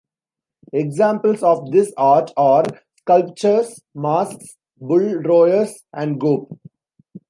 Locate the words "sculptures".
3.01-3.83